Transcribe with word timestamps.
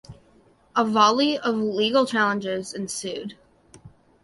A 0.75 0.83
volley 0.83 1.37
of 1.37 1.53
legal 1.53 2.07
challenges 2.07 2.73
ensued. 2.73 3.37